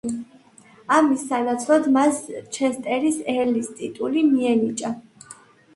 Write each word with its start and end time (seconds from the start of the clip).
ამის 0.95 1.25
სანაცვლოდ 1.33 1.89
მას 1.99 2.23
ჩესტერის 2.57 3.21
ერლის 3.39 3.73
ტიტული 3.79 4.27
მიენიჭა. 4.35 4.95